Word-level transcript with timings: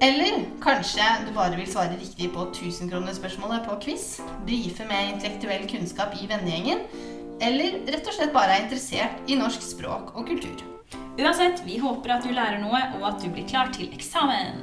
Eller 0.00 0.44
kanskje 0.62 1.02
du 1.26 1.32
bare 1.34 1.56
vil 1.58 1.66
svare 1.66 1.96
riktig 1.98 2.28
på 2.30 2.44
1000-kronerspørsmålet 2.52 3.64
på 3.66 3.76
quiz, 3.82 4.20
brife 4.46 4.84
med 4.86 5.08
intellektuell 5.14 5.64
kunnskap 5.66 6.12
i 6.22 6.28
vennegjengen, 6.30 6.84
eller 7.42 7.80
rett 7.90 8.06
og 8.06 8.14
slett 8.14 8.30
bare 8.30 8.54
er 8.54 8.62
interessert 8.62 9.26
i 9.26 9.34
norsk 9.40 9.64
språk 9.66 10.12
og 10.14 10.28
kultur. 10.30 10.62
Uansett, 11.18 11.64
vi 11.66 11.80
håper 11.82 12.14
at 12.14 12.22
du 12.22 12.30
lærer 12.30 12.60
noe, 12.62 12.78
og 13.00 13.08
at 13.08 13.18
du 13.24 13.26
blir 13.26 13.48
klar 13.50 13.72
til 13.74 13.90
eksamen. 13.90 14.62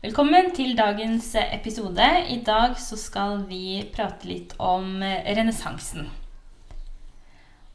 Velkommen 0.00 0.48
til 0.56 0.72
dagens 0.80 1.34
episode. 1.44 2.08
I 2.32 2.40
dag 2.40 2.80
så 2.80 2.96
skal 2.96 3.44
vi 3.52 3.82
prate 3.92 4.32
litt 4.32 4.56
om 4.56 4.96
renessansen. 5.04 6.08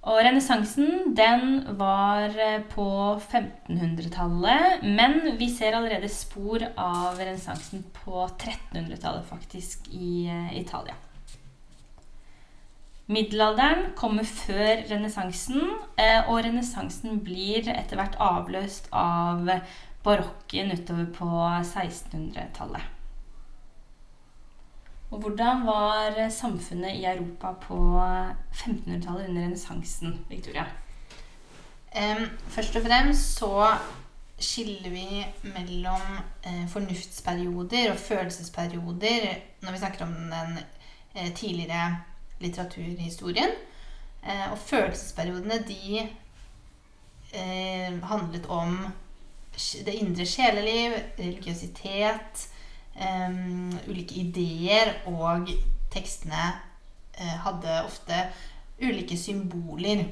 Og 0.05 0.19
renessansen 0.21 1.15
den 1.17 1.63
var 1.79 2.35
på 2.69 2.85
1500-tallet, 3.17 4.83
men 4.85 5.17
vi 5.39 5.47
ser 5.49 5.73
allerede 5.73 6.11
spor 6.13 6.61
av 6.77 7.17
renessansen 7.17 7.81
på 8.03 8.27
1300-tallet, 8.27 9.25
faktisk, 9.25 9.89
i 9.89 10.27
eh, 10.29 10.53
Italia. 10.59 10.93
Middelalderen 13.09 13.95
kommer 13.97 14.29
før 14.29 14.85
renessansen, 14.91 15.73
eh, 15.97 16.21
og 16.29 16.43
renessansen 16.45 17.19
blir 17.25 17.65
etter 17.73 17.97
hvert 17.97 18.17
avløst 18.21 18.91
av 18.93 19.49
barokken 20.05 20.73
utover 20.73 21.09
på 21.17 21.31
1600-tallet. 21.63 22.94
Og 25.15 25.21
hvordan 25.21 25.61
var 25.63 26.17
samfunnet 26.29 26.97
i 26.99 27.05
Europa 27.07 27.53
på 27.61 27.75
1500-tallet 28.51 29.29
under 29.29 29.45
renessansen, 29.45 30.25
Victoria? 30.29 30.65
Um, 31.95 32.25
først 32.51 32.75
og 32.75 32.83
fremst 32.83 33.37
så 33.39 33.69
skiller 34.39 34.89
vi 34.91 35.25
mellom 35.43 36.17
eh, 36.43 36.65
fornuftsperioder 36.67 37.93
og 37.93 37.97
følelsesperioder 37.97 39.29
når 39.61 39.71
vi 39.71 39.77
snakker 39.77 40.03
om 40.03 40.11
den 40.33 40.57
eh, 41.15 41.31
tidligere 41.35 42.01
litteraturhistorien. 42.43 43.55
Eh, 44.27 44.51
og 44.51 44.57
følelsesperiodene 44.57 45.61
de 45.67 45.99
eh, 47.33 48.03
handlet 48.03 48.45
om 48.51 48.77
det 49.85 49.95
indre 49.95 50.25
sjeleliv, 50.27 50.99
religiøsitet, 51.19 52.49
um, 52.95 53.73
ulike 53.89 54.19
ideer, 54.21 54.93
og 55.09 55.49
tekstene 55.93 56.51
uh, 57.19 57.35
hadde 57.45 57.79
ofte 57.85 58.21
ulike 58.81 59.17
symboler. 59.19 60.05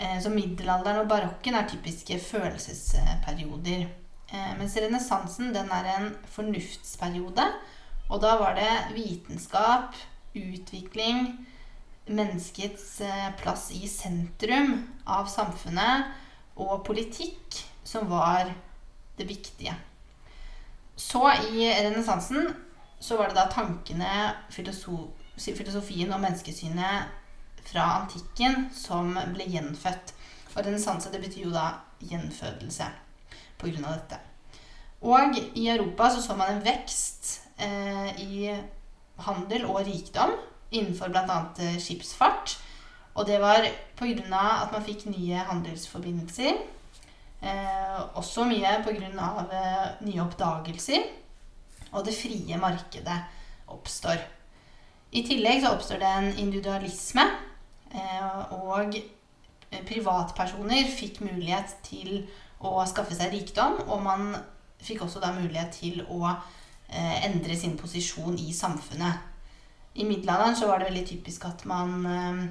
Uh, 0.00 0.18
så 0.22 0.32
middelalderen 0.32 1.02
og 1.02 1.10
barokken 1.10 1.58
er 1.58 1.68
typiske 1.70 2.18
følelsesperioder. 2.22 3.86
Uh, 4.32 4.52
mens 4.58 4.76
renessansen 4.80 5.54
er 5.56 5.92
en 5.96 6.10
fornuftsperiode. 6.34 7.46
Og 8.12 8.20
da 8.20 8.34
var 8.40 8.58
det 8.58 8.72
vitenskap, 8.96 9.96
utvikling, 10.36 11.46
menneskets 12.08 12.98
plass 13.38 13.68
i 13.76 13.86
sentrum 13.88 14.74
av 15.06 15.28
samfunnet 15.30 16.10
og 16.60 16.82
politikk 16.84 17.60
som 17.86 18.10
var 18.10 18.50
det 19.16 19.28
viktige. 19.28 19.76
Så 20.96 21.22
i 21.52 21.66
renessansen 21.68 22.54
så 23.02 23.16
var 23.18 23.28
det 23.30 23.38
da 23.38 23.48
tankene, 23.50 24.32
filosofien 24.52 26.12
og 26.12 26.20
menneskesynet 26.22 27.08
fra 27.66 27.86
antikken 28.00 28.68
som 28.74 29.16
ble 29.34 29.46
gjenfødt. 29.50 30.12
Og 30.52 30.66
renessanse 30.66 31.10
det 31.12 31.22
betyr 31.22 31.48
jo 31.48 31.54
da 31.54 31.68
gjenfødelse 32.02 32.88
på 33.58 33.70
grunn 33.70 33.88
av 33.88 33.96
dette. 33.96 34.20
Og 35.02 35.38
i 35.58 35.66
Europa 35.72 36.10
så 36.12 36.22
så 36.22 36.36
man 36.38 36.52
en 36.52 36.64
vekst 36.64 37.32
eh, 37.58 38.20
i 38.22 38.52
handel 39.26 39.66
og 39.66 39.82
rikdom 39.86 40.36
innenfor 40.70 41.10
bl.a. 41.10 41.38
Eh, 41.58 41.78
skipsfart. 41.82 42.58
Og 43.14 43.26
det 43.26 43.40
var 43.40 43.66
pga. 43.96 44.42
at 44.62 44.72
man 44.72 44.84
fikk 44.84 45.06
nye 45.06 45.42
handelsforbindelser 45.48 46.62
Eh, 47.42 48.02
også 48.14 48.44
mye 48.46 48.76
pga. 48.84 49.08
Eh, 49.42 49.86
nye 50.06 50.22
oppdagelser. 50.22 51.08
Og 51.92 52.06
det 52.06 52.14
frie 52.16 52.58
markedet 52.58 53.18
oppstår. 53.68 54.22
I 55.12 55.24
tillegg 55.26 55.60
så 55.62 55.74
oppstår 55.74 56.00
det 56.00 56.12
en 56.12 56.30
individualisme. 56.38 57.26
Eh, 57.92 58.52
og 58.62 58.96
privatpersoner 59.88 60.88
fikk 60.88 61.20
mulighet 61.24 61.76
til 61.84 62.22
å 62.62 62.78
skaffe 62.88 63.16
seg 63.18 63.34
rikdom. 63.34 63.82
Og 63.88 64.00
man 64.04 64.32
fikk 64.82 65.04
også 65.04 65.20
da 65.22 65.34
mulighet 65.34 65.74
til 65.82 66.00
å 66.08 66.24
eh, 66.30 67.26
endre 67.26 67.58
sin 67.58 67.76
posisjon 67.78 68.38
i 68.38 68.52
samfunnet. 68.56 69.28
I 69.94 70.06
middelalderen 70.08 70.56
så 70.56 70.70
var 70.70 70.80
det 70.80 70.88
veldig 70.88 71.04
typisk 71.10 71.44
at 71.44 71.66
man 71.68 72.06
eh, 72.06 72.42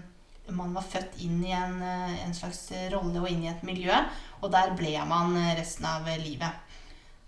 man 0.55 0.73
var 0.75 0.85
født 0.85 1.17
inn 1.25 1.39
i 1.45 1.53
en, 1.55 1.79
eh, 1.83 2.17
en, 2.25 2.35
slags 2.35 2.69
rolle 2.93 3.21
og 3.21 3.29
inn 3.29 3.45
i 3.45 3.51
et 3.51 3.63
miljø, 3.67 3.95
og 4.41 4.51
der 4.53 4.73
ble 4.77 4.93
man 5.07 5.35
eh, 5.39 5.55
resten 5.59 5.87
av 5.87 6.07
livet. 6.21 6.77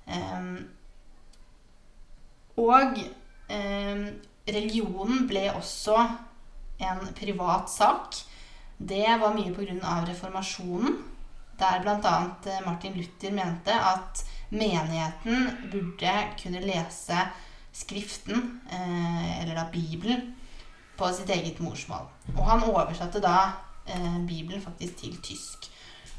Um, 0.04 0.58
og 2.60 2.98
um, 3.00 4.02
religionen 4.46 5.24
ble 5.30 5.46
også 5.54 5.96
en 6.84 7.02
privat 7.16 7.72
sak. 7.72 8.20
Det 8.78 9.08
var 9.22 9.34
mye 9.38 9.54
pga. 9.56 9.96
reformasjonen, 10.10 11.00
der 11.58 11.80
bl.a. 11.86 12.16
Eh, 12.46 12.62
Martin 12.66 13.00
Luther 13.00 13.32
mente 13.32 13.74
at 13.74 14.26
menigheten 14.52 15.70
burde 15.72 16.14
kunne 16.42 16.62
lese 16.62 17.30
Skriften, 17.74 18.60
eller 18.70 19.56
da 19.58 19.64
Bibelen, 19.72 20.36
på 20.98 21.10
sitt 21.14 21.30
eget 21.34 21.60
morsmål. 21.64 22.08
Og 22.36 22.44
han 22.48 22.66
oversatte 22.70 23.22
da 23.24 23.38
eh, 23.88 24.20
Bibelen 24.28 24.62
faktisk 24.62 25.00
til 25.02 25.18
tysk. 25.24 25.70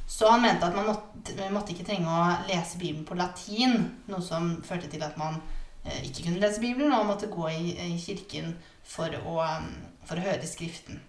Så 0.07 0.29
han 0.31 0.43
mente 0.43 0.67
at 0.67 0.77
man 0.77 0.87
måtte, 0.87 1.35
måtte, 1.51 1.73
ikke 1.73 1.87
trenge 1.89 2.11
å 2.11 2.27
lese 2.49 2.79
Bibelen 2.79 3.07
på 3.09 3.17
latin, 3.19 3.89
noe 4.11 4.23
som 4.23 4.59
førte 4.67 4.91
til 4.93 5.03
at 5.03 5.17
man 5.21 5.41
eh, 5.85 6.05
ikke 6.05 6.27
kunne 6.27 6.43
lese 6.43 6.63
Bibelen 6.63 6.93
og 6.93 7.09
måtte 7.09 7.31
gå 7.33 7.49
i, 7.51 7.73
i 7.95 7.97
kirken 7.99 8.53
for 8.85 9.15
å, 9.25 9.39
for 10.05 10.21
å, 10.21 10.27
høre 10.27 10.47
Skriften. 10.47 11.01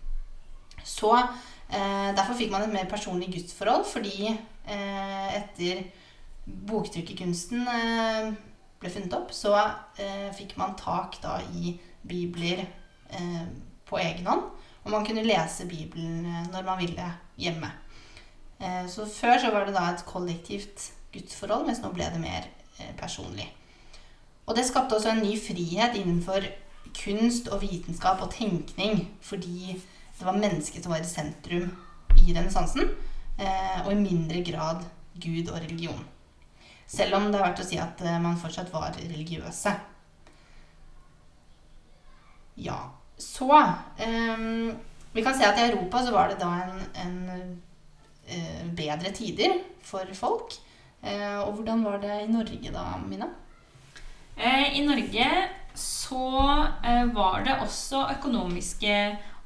Så 0.85 1.11
eh, 1.17 2.09
Derfor 2.15 2.37
fikk 2.39 2.53
man 2.53 2.65
et 2.65 2.73
mer 2.73 2.89
personlig 2.89 3.33
gudsforhold, 3.35 3.85
fordi 3.89 4.31
eh, 4.31 5.29
etter 5.41 5.85
boktrykkerkunsten 6.45 7.67
eh, 7.67 8.31
ble 8.79 8.91
funnet 8.93 9.15
opp, 9.17 9.33
så 9.35 9.53
eh, 9.57 10.31
fikk 10.37 10.55
man 10.61 10.77
tak 10.79 11.19
da 11.23 11.39
i 11.57 11.75
bibler 12.05 12.63
Eh, 13.15 13.41
på 13.85 13.99
egen 14.01 14.27
hånd. 14.27 14.41
Og 14.83 14.91
man 14.91 15.05
kunne 15.05 15.25
lese 15.25 15.67
Bibelen 15.69 16.25
eh, 16.25 16.47
når 16.51 16.63
man 16.65 16.79
ville 16.81 17.05
hjemme. 17.37 17.71
Eh, 18.59 18.87
så 18.89 19.05
før 19.05 19.37
så 19.41 19.51
var 19.53 19.67
det 19.67 19.75
da 19.75 19.87
et 19.91 20.05
kollektivt 20.09 20.89
gudsforhold, 21.13 21.67
mens 21.67 21.81
nå 21.83 21.91
ble 21.93 22.09
det 22.11 22.21
mer 22.21 22.49
personlig. 22.99 23.45
Og 24.45 24.57
det 24.57 24.65
skapte 24.67 24.97
også 24.97 25.13
en 25.13 25.21
ny 25.23 25.37
frihet 25.39 25.95
innenfor 25.95 26.43
kunst 26.95 27.47
og 27.47 27.61
vitenskap 27.61 28.19
og 28.21 28.33
tenkning, 28.33 29.05
fordi 29.23 29.77
det 30.17 30.27
var 30.27 30.35
mennesket 30.35 30.83
som 30.83 30.91
var 30.91 31.05
i 31.05 31.07
sentrum 31.07 31.69
i 32.19 32.35
renessansen, 32.35 32.91
og 33.85 33.89
i 33.91 33.95
mindre 33.99 34.43
grad 34.43 34.83
Gud 35.15 35.53
og 35.53 35.61
religion. 35.63 36.03
Selv 36.87 37.15
om 37.15 37.29
det 37.31 37.39
er 37.39 37.45
verdt 37.47 37.63
å 37.63 37.67
si 37.69 37.79
at 37.79 38.03
man 38.23 38.37
fortsatt 38.39 38.73
var 38.75 38.91
religiøse. 38.99 39.71
Ja. 42.59 42.79
Så 43.17 43.47
um, 43.47 44.75
Vi 45.13 45.23
kan 45.23 45.35
se 45.37 45.47
at 45.47 45.59
i 45.59 45.69
Europa 45.69 46.03
så 46.03 46.11
var 46.11 46.31
det 46.31 46.39
da 46.41 46.51
en, 46.65 46.81
en 47.05 47.59
uh, 48.27 48.63
bedre 48.75 49.11
tider 49.15 49.59
for 49.83 50.07
folk. 50.13 50.57
Uh, 51.05 51.45
og 51.45 51.53
hvordan 51.59 51.85
var 51.85 52.01
det 52.03 52.21
i 52.23 52.31
Norge 52.31 52.73
da, 52.73 52.85
Mina? 53.05 53.29
Eh, 54.35 54.79
I 54.79 54.81
Norge 54.83 55.27
så 55.79 56.27
var 57.15 57.45
det 57.45 57.53
også 57.63 58.01
økonomiske 58.17 58.95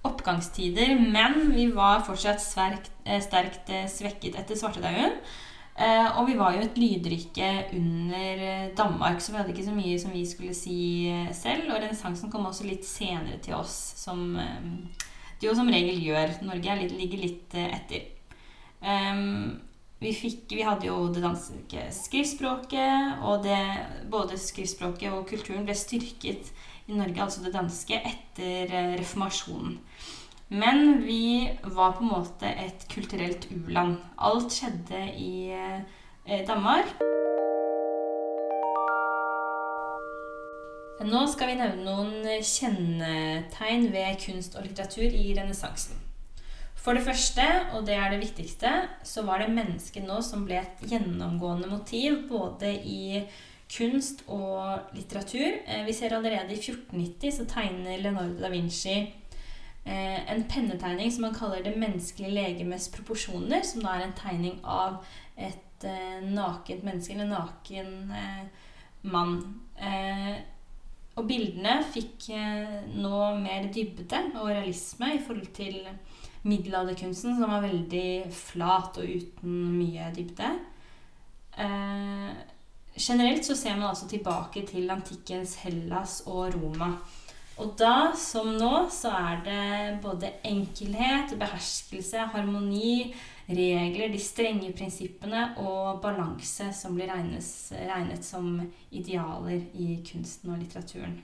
oppgangstider, 0.06 0.95
men 0.98 1.51
vi 1.54 1.68
var 1.75 2.01
fortsatt 2.07 2.42
sterkt, 2.42 2.89
eh, 3.06 3.21
sterkt 3.21 3.69
svekket 3.94 4.39
etter 4.39 4.57
svartedauden. 4.57 5.19
Eh, 5.80 6.08
og 6.20 6.26
vi 6.28 6.36
var 6.36 6.58
jo 6.58 6.64
et 6.66 6.76
lydrike 6.80 7.50
under 7.72 8.42
eh, 8.44 8.72
Danmark, 8.76 9.22
så 9.24 9.31
vi 9.31 9.38
hadde 9.40 9.54
ikke 9.54 9.68
så 9.70 9.76
mye 9.76 10.00
som 10.02 10.12
vi 10.12 10.26
skulle 10.28 10.56
si 10.58 10.80
eh, 11.08 11.30
selv. 11.36 11.70
Og 11.70 11.80
renessansen 11.80 12.31
kom 12.34 12.50
også 12.50 12.68
litt 12.68 12.84
senere 12.88 13.40
til 13.44 13.56
oss, 13.56 13.78
som 14.02 14.36
det 14.36 15.48
jo 15.48 15.56
som 15.56 15.72
regel 15.72 16.02
gjør. 16.04 16.36
Norge 16.44 16.76
litt, 16.81 16.98
ligger 17.00 17.24
litt 17.24 17.56
etter. 17.64 18.10
Ehm, 18.84 19.56
vi, 20.04 20.12
fikk, 20.16 20.52
vi 20.52 20.68
hadde 20.68 20.90
jo 20.90 20.98
det 21.16 21.24
danske 21.24 21.88
skriftspråket, 21.96 23.24
og 23.24 23.48
det, 23.48 23.60
både 24.12 24.40
skriftspråket 24.40 25.16
og 25.16 25.28
kulturen 25.31 25.64
ble 25.68 25.78
styrket 25.80 26.52
i 26.90 26.98
Norge, 26.98 27.24
altså 27.24 27.46
det 27.46 27.56
danske, 27.56 28.04
etter 28.04 28.76
reformasjonen. 29.00 29.80
Men 30.50 31.01
vi 31.06 31.57
var 31.63 31.92
på 31.92 32.04
en 32.04 32.10
måte 32.10 32.50
et 32.50 32.86
kulturelt 32.90 33.46
u-land. 33.54 34.00
Alt 34.18 34.50
skjedde 34.56 35.01
i 35.13 35.51
eh, 35.54 36.42
Danmark. 36.48 36.90
Nå 41.06 41.22
skal 41.31 41.51
vi 41.51 41.60
nevne 41.60 41.86
noen 41.86 42.42
kjennetegn 42.44 43.86
ved 43.94 44.18
kunst 44.25 44.57
og 44.57 44.66
litteratur 44.66 45.06
i 45.06 45.30
renessansen. 45.38 46.01
For 46.80 46.98
det 46.98 47.06
første, 47.06 47.45
og 47.75 47.86
det 47.86 48.00
er 48.00 48.10
det 48.10 48.24
viktigste, 48.24 48.74
så 49.06 49.22
var 49.28 49.44
det 49.44 49.54
mennesket 49.54 50.07
nå 50.07 50.18
som 50.25 50.48
ble 50.48 50.63
et 50.63 50.84
gjennomgående 50.90 51.69
motiv 51.69 52.24
både 52.31 52.74
i 52.74 53.22
kunst 53.69 54.25
og 54.25 54.90
litteratur. 54.98 55.62
Eh, 55.62 55.86
Vi 55.86 55.94
ser 55.94 56.18
allerede 56.18 56.57
i 56.57 56.57
1490 56.57 57.38
så 57.38 57.45
tegner 57.45 58.02
Leonardo 58.02 58.42
da 58.42 58.50
Vinci 58.50 58.98
eh, 58.98 59.19
en 59.90 60.44
pennetegning 60.50 61.12
som 61.12 61.22
man 61.22 61.34
kaller 61.34 61.64
'Det 61.64 61.78
menneskelige 61.78 62.34
legemes 62.34 62.90
proporsjoner', 62.90 63.64
som 63.64 63.82
da 63.82 63.96
er 63.96 64.06
en 64.06 64.14
tegning 64.14 64.60
av 64.64 65.04
et 65.38 65.84
eh, 65.84 66.22
nakent 66.24 66.84
menneske, 66.84 67.14
eller 67.14 67.26
naken 67.26 68.12
eh, 68.12 68.46
mann. 69.02 69.62
Eh, 69.80 70.36
og 71.16 71.28
bildene 71.28 71.80
fikk 71.94 72.30
eh, 72.36 72.80
nå 72.96 73.22
mer 73.40 73.68
dybde 73.74 74.22
og 74.40 74.52
realisme 74.52 75.14
i 75.16 75.22
forhold 75.26 75.54
til 75.56 75.82
middelalderkunsten, 76.48 77.36
som 77.36 77.52
var 77.52 77.66
veldig 77.66 78.32
flat 78.32 79.00
og 79.02 79.04
uten 79.04 79.58
mye 79.80 80.12
dybde. 80.16 80.52
Eh, 81.60 82.30
generelt 83.00 83.46
så 83.46 83.56
ser 83.56 83.76
man 83.76 83.90
altså 83.90 84.08
tilbake 84.08 84.66
til 84.68 84.90
antikkens 84.92 85.56
Hellas 85.64 86.22
og 86.26 86.56
Roma. 86.56 86.94
Og 87.60 87.74
da, 87.80 88.12
som 88.16 88.54
nå, 88.56 88.86
så 88.94 89.12
er 89.12 89.42
det 89.44 89.64
både 90.04 90.32
enkelhet, 90.48 91.34
beherskelse, 91.40 92.30
harmoni, 92.32 93.12
regler, 93.50 94.14
de 94.14 94.20
strenge 94.22 94.70
prinsippene 94.78 95.50
og 95.60 96.00
balanse 96.04 96.70
som 96.76 96.96
blir 96.96 97.10
regnes, 97.12 97.50
regnet 97.76 98.24
som 98.24 98.62
idealer 98.96 99.66
i 99.76 99.98
kunsten 100.08 100.54
og 100.54 100.62
litteraturen. 100.62 101.18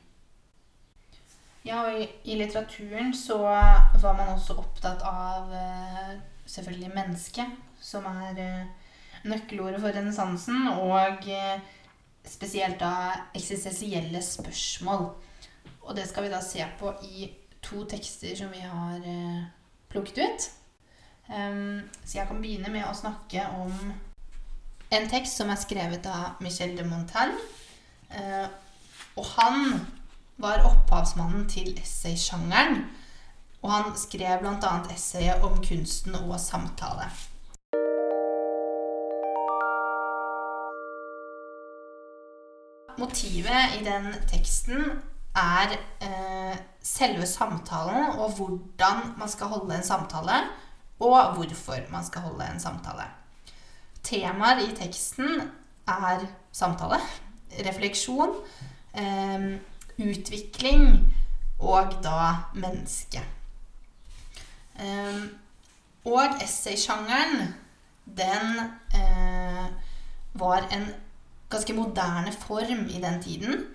Ja, 1.66 1.86
og 1.86 2.02
i, 2.02 2.08
i 2.30 2.36
litteraturen 2.38 3.14
så 3.18 3.40
var 3.42 4.18
man 4.18 4.36
også 4.36 4.58
opptatt 4.62 5.02
av 5.08 5.54
eh, 5.56 6.12
selvfølgelig 6.46 6.92
mennesket, 6.94 7.56
som 7.82 8.06
er 8.12 8.42
eh, 8.42 8.68
nøkkelordet 9.26 9.80
for 9.82 9.96
renessansen, 9.96 10.68
og 10.76 11.26
eh, 11.32 11.64
spesielt 12.28 12.78
da 12.82 12.92
eksistensielle 13.34 14.22
spørsmål. 14.22 15.08
Og 15.86 15.96
det 15.96 16.08
skal 16.10 16.26
vi 16.26 16.34
da 16.34 16.42
se 16.42 16.66
på 16.80 16.94
i 17.06 17.30
to 17.62 17.84
tekster 17.90 18.36
som 18.38 18.52
vi 18.54 18.62
har 18.62 18.98
eh, 19.06 19.44
plukket 19.90 20.18
ut. 20.18 20.48
Um, 21.30 21.82
så 22.06 22.20
jeg 22.20 22.28
kan 22.28 22.42
begynne 22.42 22.70
med 22.74 22.86
å 22.86 22.94
snakke 22.94 23.48
om 23.58 23.74
en 24.94 25.08
tekst 25.10 25.40
som 25.40 25.50
er 25.50 25.58
skrevet 25.58 26.06
av 26.10 26.42
Michel 26.46 26.76
de 26.78 26.86
Montaigne. 26.86 27.38
Uh, 28.14 28.46
og 29.18 29.26
han 29.38 29.80
var 30.42 30.66
opphavsmannen 30.68 31.48
til 31.50 31.74
essaysjangeren. 31.82 32.84
Og 33.62 33.72
han 33.72 33.96
skrev 33.98 34.44
bl.a. 34.44 34.74
essayet 34.94 35.42
om 35.46 35.58
kunsten 35.66 36.18
og 36.20 36.38
samtale. 36.42 37.10
Motivet 43.00 43.80
i 43.80 43.84
den 43.84 44.14
teksten 44.30 45.02
er 45.36 45.76
eh, 46.02 46.58
selve 46.84 47.28
samtalen 47.28 48.20
og 48.20 48.38
hvordan 48.38 49.14
man 49.20 49.30
skal 49.30 49.48
holde 49.48 49.76
en 49.76 49.84
samtale, 49.84 50.44
og 51.00 51.34
hvorfor 51.36 51.92
man 51.92 52.06
skal 52.06 52.22
holde 52.22 52.48
en 52.54 52.60
samtale. 52.60 53.08
Temaer 54.04 54.62
i 54.64 54.76
teksten 54.76 55.42
er 55.88 56.26
samtale, 56.52 57.00
refleksjon, 57.68 58.36
eh, 58.94 59.48
utvikling 60.00 61.14
og 61.60 61.98
da 62.04 62.36
menneske. 62.54 63.24
Eh, 64.80 65.24
og 66.06 66.42
essaysjangeren, 66.44 67.54
den 68.06 68.60
eh, 68.94 69.66
var 70.34 70.68
en 70.72 70.86
ganske 71.50 71.74
moderne 71.74 72.32
form 72.32 72.86
i 72.90 73.02
den 73.02 73.22
tiden. 73.24 73.66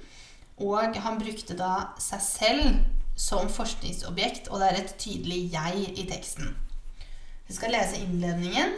Og 0.61 0.97
han 1.01 1.21
brukte 1.21 1.57
da 1.57 1.75
seg 2.01 2.21
selv 2.25 2.67
som 3.21 3.49
forskningsobjekt, 3.53 4.49
og 4.49 4.61
det 4.61 4.69
er 4.69 4.81
et 4.81 4.95
tydelig 4.99 5.51
'jeg' 5.53 5.99
i 5.99 6.07
teksten. 6.11 6.57
Vi 7.49 7.55
skal 7.55 7.73
lese 7.75 8.01
innledningen. 8.01 8.75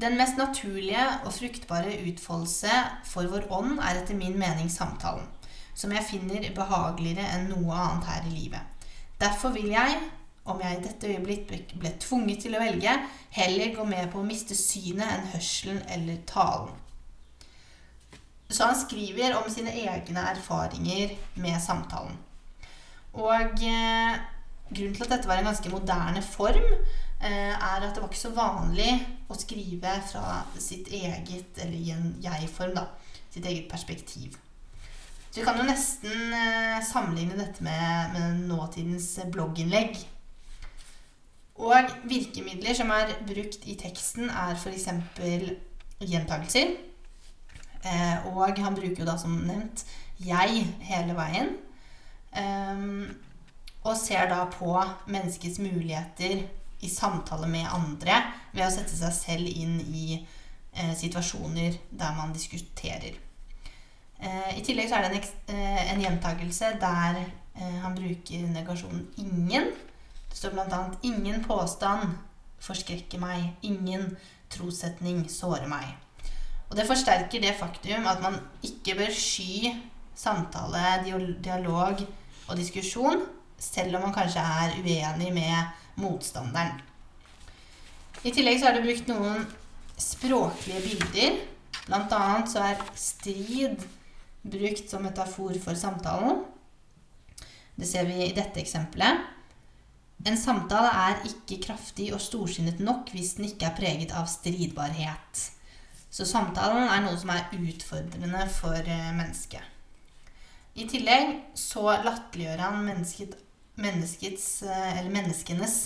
Den 0.00 0.16
mest 0.16 0.36
naturlige 0.36 1.04
og 1.24 1.32
fruktbare 1.32 1.96
utfoldelse 2.10 2.70
for 3.04 3.30
vår 3.30 3.46
ånd 3.50 3.78
er 3.78 4.00
etter 4.02 4.14
min 4.14 4.38
mening 4.38 4.70
samtalen, 4.70 5.26
som 5.74 5.92
jeg 5.92 6.06
finner 6.10 6.54
behageligere 6.54 7.26
enn 7.34 7.48
noe 7.48 7.74
annet 7.74 8.08
her 8.10 8.26
i 8.26 8.34
livet. 8.34 8.60
Derfor 9.20 9.48
vil 9.48 9.68
jeg, 9.70 9.98
om 10.44 10.60
jeg 10.60 10.78
i 10.78 10.82
dette 10.82 11.06
øyeblikk 11.06 11.74
ble 11.78 11.94
tvunget 12.00 12.42
til 12.42 12.56
å 12.56 12.62
velge, 12.62 12.96
heller 13.30 13.74
gå 13.76 13.84
med 13.84 14.10
på 14.12 14.20
å 14.20 14.26
miste 14.26 14.54
synet 14.54 15.06
enn 15.06 15.30
hørselen 15.34 15.82
eller 15.88 16.16
talen. 16.26 16.83
Så 18.50 18.68
han 18.68 18.76
skriver 18.76 19.36
om 19.38 19.48
sine 19.50 19.72
egne 19.72 20.28
erfaringer 20.34 21.16
med 21.40 21.60
samtalen. 21.62 22.16
Og 23.14 23.62
eh, 23.64 24.16
grunnen 24.70 24.94
til 24.94 25.06
at 25.06 25.12
dette 25.14 25.28
var 25.30 25.40
en 25.40 25.48
ganske 25.48 25.70
moderne 25.72 26.22
form, 26.22 26.70
eh, 27.20 27.52
er 27.54 27.80
at 27.80 27.94
det 27.94 28.02
var 28.02 28.10
ikke 28.10 28.20
så 28.20 28.34
vanlig 28.36 28.90
å 29.30 29.38
skrive 29.38 29.96
fra 30.10 30.40
sitt 30.58 30.90
eget, 30.92 31.56
eller 31.56 31.76
i 31.78 31.92
en 31.94 32.14
jeg-form, 32.22 32.74
da. 32.76 32.88
Sitt 33.34 33.46
eget 33.50 33.70
perspektiv. 33.70 34.36
Så 35.30 35.40
vi 35.40 35.46
kan 35.46 35.58
jo 35.58 35.66
nesten 35.66 36.34
eh, 36.38 36.82
sammenligne 36.86 37.38
dette 37.38 37.64
med, 37.66 38.12
med 38.14 38.44
nåtidens 38.50 39.08
blogginnlegg. 39.34 39.96
Og 41.54 41.90
virkemidler 42.10 42.74
som 42.74 42.90
er 42.94 43.14
brukt 43.26 43.66
i 43.66 43.76
teksten, 43.78 44.30
er 44.30 44.54
f.eks. 44.58 44.88
gjentakelser. 46.02 46.74
Eh, 47.84 48.26
og 48.26 48.58
han 48.58 48.74
bruker 48.74 49.02
jo 49.02 49.08
da 49.08 49.16
som 49.20 49.36
nevnt 49.44 49.84
'jeg' 50.20 50.66
hele 50.80 51.14
veien. 51.14 51.56
Ehm, 52.36 53.14
og 53.84 53.96
ser 53.96 54.28
da 54.28 54.44
på 54.44 54.84
menneskets 55.06 55.58
muligheter 55.58 56.42
i 56.80 56.88
samtale 56.88 57.48
med 57.48 57.68
andre 57.72 58.22
ved 58.52 58.66
å 58.66 58.72
sette 58.72 58.96
seg 58.96 59.12
selv 59.12 59.48
inn 59.48 59.80
i 59.80 60.26
eh, 60.72 60.94
situasjoner 60.96 61.78
der 61.90 62.14
man 62.16 62.32
diskuterer. 62.32 63.14
Eh, 64.20 64.58
I 64.58 64.62
tillegg 64.64 64.88
så 64.88 64.98
er 64.98 65.08
det 65.08 65.20
en, 65.20 65.56
eh, 65.56 65.92
en 65.92 66.00
gjentakelse 66.00 66.74
der 66.80 67.20
eh, 67.20 67.80
han 67.82 67.94
bruker 67.94 68.46
negasjonen 68.48 69.08
'ingen'. 69.16 69.72
Det 70.30 70.36
står 70.38 70.50
bl.a.: 70.50 70.90
'Ingen 71.02 71.44
påstand 71.44 72.16
forskrekker 72.58 73.18
meg. 73.20 73.52
Ingen 73.62 74.16
trossetning 74.50 75.28
sårer 75.30 75.68
meg'. 75.68 76.03
Og 76.74 76.80
det 76.80 76.88
forsterker 76.88 77.38
det 77.38 77.54
faktum 77.54 78.06
at 78.10 78.18
man 78.18 78.40
ikke 78.66 78.96
bør 78.98 79.12
sky 79.14 79.70
samtale, 80.18 81.04
dialog 81.38 82.02
og 82.48 82.56
diskusjon, 82.58 83.22
selv 83.62 83.94
om 83.94 84.08
man 84.08 84.14
kanskje 84.16 84.42
er 84.42 84.74
uenig 84.82 85.30
med 85.36 86.02
motstanderen. 86.02 86.80
I 88.26 88.32
tillegg 88.34 88.58
så 88.58 88.72
er 88.72 88.74
det 88.74 88.88
brukt 88.88 89.06
noen 89.12 89.46
språklige 90.00 90.82
bilder 90.82 91.36
Blant 91.84 92.12
annet 92.16 92.50
så 92.50 92.64
er 92.64 92.82
strid 92.98 93.82
brukt 94.42 94.90
som 94.90 95.06
metafor 95.06 95.54
for 95.62 95.78
samtalen. 95.78 96.42
Det 97.78 97.86
ser 97.86 98.10
vi 98.10 98.18
i 98.26 98.34
dette 98.34 98.58
eksempelet. 98.62 99.30
En 100.26 100.38
samtale 100.40 100.90
er 101.06 101.26
ikke 101.28 101.60
kraftig 101.68 102.08
og 102.16 102.22
storsinnet 102.24 102.82
nok 102.82 103.12
hvis 103.14 103.36
den 103.38 103.46
ikke 103.52 103.68
er 103.68 103.76
preget 103.78 104.14
av 104.16 104.26
stridbarhet. 104.26 105.50
Så 106.14 106.26
samtalen 106.28 106.86
er 106.86 107.02
noe 107.02 107.16
som 107.18 107.32
er 107.34 107.48
utfordrende 107.58 108.44
for 108.54 108.78
eh, 108.78 109.10
mennesket. 109.16 109.62
I 110.78 110.86
tillegg 110.90 111.32
så 111.58 111.88
latterliggjør 112.04 112.62
han 112.62 112.84
mennesket, 112.86 113.34
eh, 114.62 115.00
menneskenes 115.10 115.76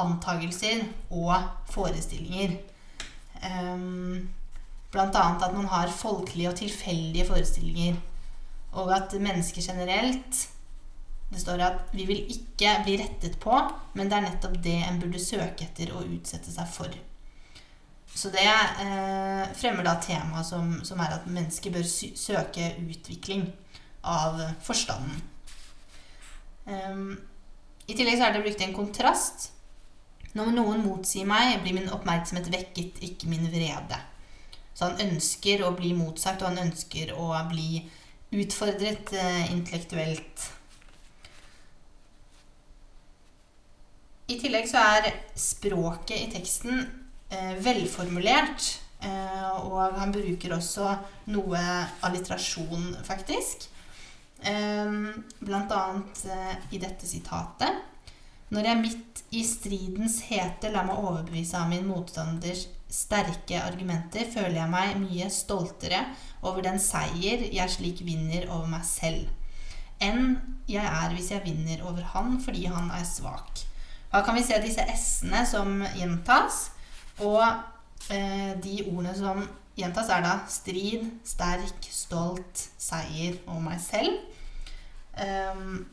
antagelser 0.00 0.84
og 1.12 1.32
forestillinger. 1.72 2.58
Um, 3.42 4.28
blant 4.92 5.16
annet 5.18 5.42
at 5.42 5.54
man 5.56 5.66
har 5.72 5.90
folkelige 5.92 6.52
og 6.52 6.58
tilfeldige 6.60 7.26
forestillinger. 7.28 7.96
Og 8.72 8.92
at 8.96 9.14
mennesker 9.20 9.62
generelt 9.62 10.48
Det 11.32 11.40
står 11.40 11.62
at 11.64 11.92
vi 11.96 12.04
vil 12.04 12.26
ikke 12.28 12.74
bli 12.84 12.98
rettet 13.00 13.38
på, 13.40 13.56
men 13.96 14.10
det 14.10 14.18
er 14.18 14.24
nettopp 14.26 14.58
det 14.64 14.74
en 14.84 14.98
burde 15.00 15.16
søke 15.16 15.64
etter 15.64 15.94
og 15.96 16.04
utsette 16.04 16.52
seg 16.52 16.68
for. 16.68 16.92
Så 18.14 18.28
det 18.30 18.44
eh, 18.44 19.44
fremmer 19.56 19.86
da 19.86 19.96
temaet 20.02 20.46
som, 20.46 20.74
som, 20.84 21.00
er 21.00 21.16
at 21.16 21.28
mennesker 21.30 21.72
bør 21.72 21.86
søke 21.86 22.74
utvikling 22.84 23.46
av 24.04 24.40
forstanden. 24.62 25.22
Um, 26.66 27.16
I 27.88 27.96
tillegg 27.96 28.20
så 28.20 28.28
er 28.28 28.36
det 28.36 28.44
brukt 28.44 28.62
en 28.62 28.76
kontrast 28.76 29.48
når 30.36 30.52
noen 30.54 30.84
motsier 30.86 31.26
meg, 31.28 31.58
blir 31.60 31.76
min 31.76 31.90
oppmerksomhet 31.92 32.48
vekket, 32.52 33.02
ikke 33.04 33.28
min 33.28 33.50
vrede. 33.52 33.98
Så 34.72 34.88
han 34.88 35.02
ønsker 35.04 35.64
å 35.66 35.74
bli 35.76 35.92
motsagt, 35.96 36.40
og 36.40 36.52
han 36.52 36.70
ønsker 36.70 37.12
å 37.12 37.28
bli 37.50 37.82
utfordret 38.32 39.12
eh, 39.12 39.52
intellektuelt. 39.52 40.46
I 44.32 44.38
tillegg 44.40 44.70
så 44.70 44.80
er 44.96 45.10
språket 45.36 46.16
i 46.16 46.30
teksten 46.32 46.86
velformulert. 47.64 48.82
Eh, 49.02 49.54
og 49.66 49.96
han 49.98 50.12
bruker 50.14 50.54
også 50.54 50.92
noe 51.34 51.62
alliterasjon, 52.06 52.92
faktisk. 53.06 53.66
Eh, 54.42 54.92
blant 55.42 55.74
annet 55.74 56.22
eh, 56.30 56.52
i 56.76 56.82
dette 56.82 57.08
sitatet. 57.08 57.82
Når 58.52 58.68
jeg 58.68 58.80
midt 58.82 59.22
i 59.32 59.42
stridens 59.48 60.18
hete 60.28 60.68
lar 60.70 60.84
meg 60.84 61.00
overbevise 61.00 61.56
av 61.56 61.70
min 61.70 61.86
motstanders 61.88 62.66
sterke 62.92 63.62
argumenter, 63.64 64.26
føler 64.28 64.58
jeg 64.60 64.72
meg 64.74 64.98
mye 65.00 65.30
stoltere 65.32 66.02
over 66.44 66.60
den 66.66 66.76
seier 66.82 67.46
jeg 67.48 67.72
slik 67.72 68.02
vinner 68.04 68.44
over 68.50 68.68
meg 68.74 68.84
selv, 68.84 69.30
enn 70.04 70.34
jeg 70.68 70.84
er 70.84 71.14
hvis 71.16 71.30
jeg 71.32 71.46
vinner 71.46 71.80
over 71.88 72.04
han 72.12 72.36
fordi 72.44 72.66
han 72.68 72.92
er 72.92 73.08
svak. 73.08 73.64
Da 74.12 74.20
kan 74.26 74.36
vi 74.36 74.44
se 74.44 74.60
disse 74.60 74.84
s-ene 74.92 75.46
som 75.48 75.80
gjentas, 75.96 76.66
og 77.22 77.42
eh, 78.10 78.52
de 78.62 78.82
ordene 78.90 79.14
som 79.16 79.42
gjentas, 79.78 80.10
er 80.12 80.24
da 80.24 80.36
strid, 80.50 81.08
sterk, 81.24 81.88
stolt, 81.88 82.66
seier 82.80 83.38
og 83.46 83.62
meg 83.64 83.80
selv. 83.82 84.18
Um, 85.12 85.84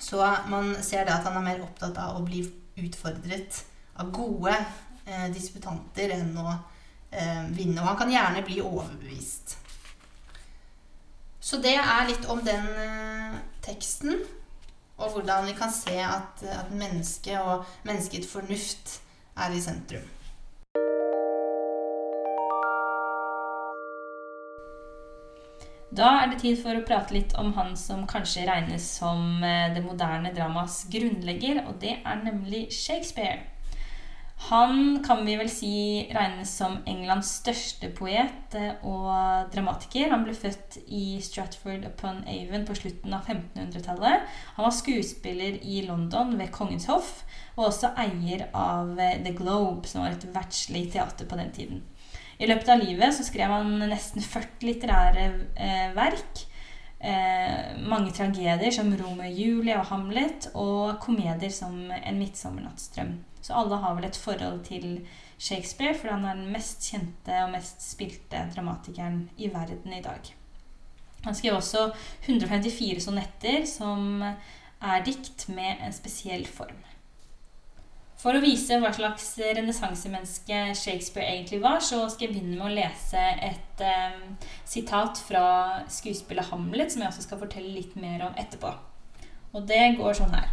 så 0.00 0.24
man 0.50 0.74
ser 0.84 1.06
da 1.08 1.18
at 1.18 1.28
han 1.28 1.38
er 1.38 1.46
mer 1.46 1.64
opptatt 1.64 1.98
av 2.00 2.18
å 2.18 2.24
bli 2.26 2.42
utfordret 2.80 3.62
av 4.00 4.10
gode 4.14 4.54
eh, 5.04 5.28
disputanter 5.34 6.14
enn 6.16 6.32
å 6.40 6.48
eh, 7.10 7.44
vinne. 7.52 7.80
Og 7.80 7.90
han 7.90 7.98
kan 8.00 8.12
gjerne 8.12 8.44
bli 8.46 8.60
overbevist. 8.64 9.58
Så 11.42 11.58
det 11.62 11.74
er 11.76 12.08
litt 12.08 12.26
om 12.30 12.40
den 12.46 12.66
eh, 12.78 13.38
teksten, 13.64 14.16
og 15.02 15.16
hvordan 15.16 15.48
vi 15.48 15.54
kan 15.58 15.72
se 15.74 15.96
at, 16.04 16.42
at 16.46 16.70
mennesket 16.70 17.40
og 17.40 17.66
menneskets 17.88 18.30
fornuft 18.30 19.01
er 19.36 19.54
i 19.54 19.60
sentrum. 19.60 20.10
Da 25.92 26.08
er 26.22 26.30
det 26.32 26.38
tid 26.40 26.56
for 26.62 26.72
å 26.72 26.84
prate 26.88 27.12
litt 27.12 27.34
om 27.36 27.50
han 27.52 27.74
som 27.76 28.06
kanskje 28.08 28.46
regnes 28.48 28.86
som 28.96 29.42
eh, 29.44 29.74
det 29.74 29.82
moderne 29.84 30.32
dramas 30.32 30.86
grunnlegger, 30.92 31.66
og 31.66 31.82
det 31.84 31.98
er 32.00 32.22
nemlig 32.24 32.70
Shakespeare. 32.72 33.51
Han 34.48 35.04
kan 35.06 35.20
vi 35.26 35.36
vel 35.38 35.50
si 35.50 35.74
regnes 36.10 36.50
som 36.58 36.80
Englands 36.90 37.28
største 37.38 37.92
poet 37.94 38.56
eh, 38.58 38.72
og 38.82 39.52
dramatiker. 39.52 40.10
Han 40.10 40.24
ble 40.26 40.34
født 40.34 40.80
i 40.90 41.20
Stratford 41.22 41.86
upon 41.86 42.24
Avon 42.26 42.66
på 42.66 42.76
slutten 42.80 43.14
av 43.14 43.28
1500-tallet. 43.30 44.26
Han 44.56 44.66
var 44.66 44.74
skuespiller 44.74 45.60
i 45.62 45.84
London 45.86 46.34
ved 46.40 46.50
Kongens 46.54 46.88
hoff, 46.90 47.22
og 47.54 47.68
også 47.68 47.92
eier 48.02 48.48
av 48.50 48.98
eh, 48.98 49.20
The 49.22 49.34
Globe, 49.38 49.86
som 49.88 50.02
var 50.02 50.16
et 50.16 50.26
verdslig 50.34 50.88
teater 50.96 51.30
på 51.30 51.38
den 51.38 51.54
tiden. 51.54 51.84
I 52.42 52.48
løpet 52.50 52.72
av 52.74 52.82
livet 52.82 53.14
så 53.14 53.22
skrev 53.26 53.52
han 53.54 53.76
nesten 53.86 54.24
40 54.24 54.66
litterære 54.66 55.28
eh, 55.54 55.92
verk. 55.94 56.48
Eh, 57.02 57.78
mange 57.82 58.12
tragedier 58.14 58.70
som 58.70 58.92
Romeo 58.94 59.26
og 59.26 59.40
Julie 59.40 59.74
og 59.74 59.88
Hamlet, 59.90 60.46
og 60.54 61.00
komedier 61.02 61.50
som 61.50 61.90
En 61.90 62.18
midtsommernattsdrøm. 62.18 63.16
Så 63.42 63.56
alle 63.58 63.76
har 63.82 63.94
vel 63.94 64.04
et 64.06 64.16
forhold 64.16 64.60
til 64.64 65.00
Shakespeare, 65.38 65.98
for 65.98 66.14
han 66.14 66.24
er 66.24 66.38
den 66.38 66.52
mest 66.52 66.86
kjente 66.86 67.40
og 67.42 67.50
mest 67.56 67.82
spilte 67.82 68.44
dramatikeren 68.54 69.30
i 69.36 69.50
verden 69.50 69.92
i 69.92 70.02
dag. 70.02 70.30
Han 71.24 71.34
skrev 71.34 71.56
også 71.56 71.90
154 72.22 73.00
sonetter, 73.02 73.66
som 73.66 74.22
er 74.22 75.04
dikt 75.04 75.48
med 75.48 75.82
en 75.82 75.92
spesiell 75.92 76.46
form. 76.46 76.78
For 78.22 78.38
å 78.38 78.42
vise 78.42 78.76
hva 78.78 78.92
slags 78.94 79.32
renessansemenneske 79.42 80.58
Shakespeare 80.78 81.26
egentlig 81.26 81.58
var, 81.64 81.80
så 81.82 82.04
skal 82.06 82.28
jeg 82.28 82.36
begynne 82.36 82.54
med 82.54 82.68
å 82.68 82.76
lese 82.76 83.22
et 83.42 83.82
eh, 83.82 84.20
sitat 84.62 85.18
fra 85.26 85.46
skuespillet 85.90 86.52
Hamlet, 86.52 86.94
som 86.94 87.02
jeg 87.02 87.10
også 87.10 87.24
skal 87.26 87.40
fortelle 87.40 87.74
litt 87.74 87.96
mer 87.98 88.22
om 88.28 88.38
etterpå. 88.38 88.70
Og 89.52 89.66
det 89.66 89.96
går 89.98 90.14
sånn 90.20 90.36
her. 90.38 90.52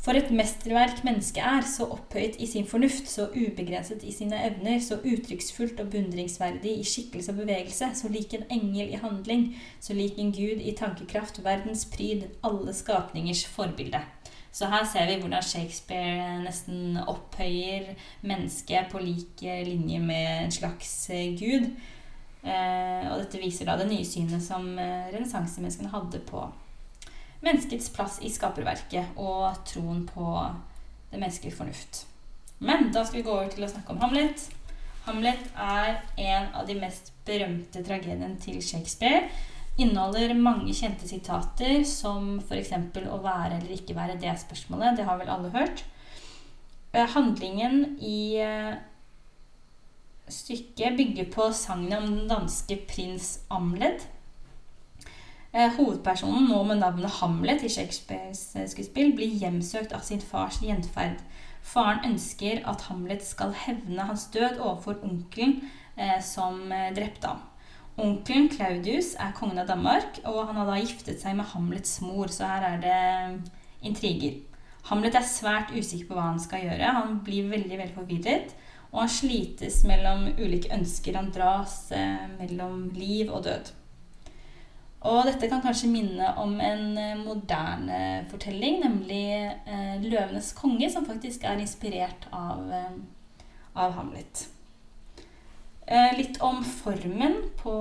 For 0.00 0.16
et 0.16 0.28
mesterverk 0.32 1.00
mennesket 1.04 1.40
er, 1.44 1.64
så 1.68 1.88
opphøyet 1.96 2.36
i 2.40 2.46
sin 2.48 2.68
fornuft, 2.68 3.08
så 3.08 3.30
ubegrenset 3.32 4.04
i 4.04 4.12
sine 4.16 4.36
evner, 4.50 4.76
så 4.84 5.00
uttrykksfullt 5.00 5.80
og 5.80 5.90
beundringsverdig 5.92 6.76
i 6.80 6.86
skikkelse 6.88 7.32
og 7.32 7.42
bevegelse, 7.42 7.92
så 7.96 8.12
lik 8.12 8.36
en 8.36 8.48
engel 8.52 8.92
i 8.92 9.00
handling, 9.00 9.50
så 9.80 9.96
lik 9.96 10.20
en 10.20 10.32
gud 10.36 10.60
i 10.60 10.76
tankekraft, 10.76 11.40
verdens 11.44 11.88
pryd, 11.92 12.28
alle 12.44 12.76
skapningers 12.76 13.44
forbilde. 13.48 14.04
Så 14.52 14.66
her 14.66 14.84
ser 14.88 15.06
vi 15.06 15.18
hvordan 15.22 15.44
Shakespeare 15.46 16.40
nesten 16.42 16.98
opphøyer 16.98 17.92
mennesket 18.26 18.90
på 18.90 19.02
lik 19.02 19.44
linje 19.66 20.00
med 20.02 20.30
en 20.44 20.54
slags 20.54 20.94
eh, 21.14 21.36
gud. 21.38 21.70
Eh, 22.42 23.04
og 23.12 23.20
dette 23.20 23.38
viser 23.38 23.68
da 23.68 23.76
det 23.78 23.86
nye 23.90 24.06
synet 24.06 24.42
som 24.42 24.66
eh, 24.78 25.10
renessansemenneskene 25.14 25.92
hadde 25.92 26.22
på 26.26 26.42
menneskets 27.44 27.92
plass 27.94 28.18
i 28.24 28.30
skaperverket 28.32 29.16
og 29.20 29.62
troen 29.68 30.02
på 30.08 30.32
det 31.12 31.20
menneskelige 31.20 31.56
fornuft. 31.56 32.04
Men 32.60 32.90
da 32.92 33.04
skal 33.06 33.20
vi 33.20 33.28
gå 33.28 33.32
over 33.32 33.52
til 33.52 33.64
å 33.64 33.70
snakke 33.70 33.94
om 33.94 34.02
Hamlet. 34.02 34.42
Hamlet 35.06 35.46
er 35.56 36.02
en 36.20 36.50
av 36.58 36.66
de 36.68 36.76
mest 36.80 37.14
berømte 37.24 37.84
tragediene 37.86 38.34
til 38.42 38.60
Shakespeare 38.64 39.30
inneholder 39.80 40.34
mange 40.36 40.74
kjente 40.76 41.08
sitater, 41.08 41.80
som 41.84 42.38
f.eks. 42.42 42.72
'å 42.72 43.22
være 43.24 43.58
eller 43.58 43.72
ikke 43.76 43.96
være 43.96 44.18
det 44.20 44.36
spørsmålet'. 44.44 44.96
Det 44.96 45.06
har 45.08 45.18
vel 45.18 45.32
alle 45.32 45.50
hørt. 45.50 45.84
Eh, 46.92 47.06
handlingen 47.06 47.98
i 48.02 48.36
eh, 48.42 48.74
stykket 50.28 50.96
bygger 50.96 51.28
på 51.30 51.52
sagnet 51.54 51.98
om 51.98 52.08
den 52.16 52.28
danske 52.28 52.80
prins 52.88 53.40
Amled. 53.50 54.06
Eh, 55.52 55.70
hovedpersonen, 55.76 56.48
nå 56.50 56.62
med 56.66 56.82
navnet 56.82 57.20
Hamlet 57.20 57.62
i 57.62 57.70
Shakespeares 57.70 58.56
skuespill, 58.72 59.14
blir 59.14 59.38
hjemsøkt 59.42 59.94
av 59.94 60.02
sin 60.06 60.22
fars 60.22 60.58
gjenferd. 60.62 61.22
Faren 61.62 62.12
ønsker 62.12 62.62
at 62.66 62.88
Hamlet 62.88 63.22
skal 63.26 63.54
hevne 63.66 64.08
hans 64.08 64.26
død 64.34 64.58
overfor 64.58 65.02
onkelen 65.04 65.60
som 66.24 66.70
drepte 66.96 67.28
ham. 67.28 67.42
Onkelen 67.98 68.48
Claudius 68.48 69.14
er 69.20 69.34
kongen 69.36 69.58
av 69.60 69.68
Danmark, 69.68 70.20
og 70.24 70.46
han 70.48 70.60
har 70.60 70.68
da 70.70 70.78
giftet 70.78 71.20
seg 71.20 71.34
med 71.36 71.50
Hamlets 71.50 71.98
mor, 72.04 72.30
så 72.32 72.48
her 72.48 72.68
er 72.68 72.78
det 72.84 73.00
intriger. 73.86 74.38
Hamlet 74.88 75.18
er 75.18 75.26
svært 75.26 75.74
usikker 75.74 76.08
på 76.08 76.16
hva 76.16 76.30
han 76.30 76.40
skal 76.40 76.64
gjøre. 76.64 76.94
Han 76.96 77.18
blir 77.26 77.50
veldig 77.50 77.76
veldig 77.82 77.96
forvirret, 77.98 78.54
og 78.90 79.02
han 79.04 79.12
slites 79.12 79.82
mellom 79.86 80.30
ulike 80.38 80.72
ønsker. 80.74 81.18
Han 81.18 81.30
dras 81.34 81.90
eh, 81.94 82.24
mellom 82.38 82.88
liv 82.96 83.30
og 83.30 83.44
død. 83.44 83.74
Og 85.00 85.24
dette 85.24 85.48
kan 85.48 85.62
kanskje 85.64 85.88
minne 85.88 86.32
om 86.40 86.58
en 86.60 86.98
eh, 87.00 87.20
moderne 87.20 88.00
fortelling, 88.32 88.82
nemlig 88.84 89.24
eh, 89.48 89.96
'Løvenes 90.02 90.52
konge', 90.56 90.90
som 90.92 91.06
faktisk 91.06 91.44
er 91.44 91.60
inspirert 91.60 92.28
av, 92.32 92.66
eh, 92.68 93.44
av 93.74 93.92
Hamlet. 93.96 94.48
Eh, 95.90 96.16
litt 96.16 96.36
om 96.40 96.60
formen 96.64 97.32
på 97.58 97.72